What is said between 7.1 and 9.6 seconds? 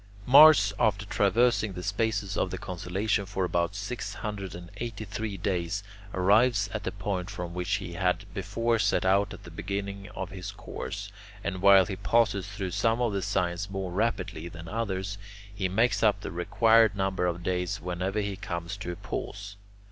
from which he had before set out at the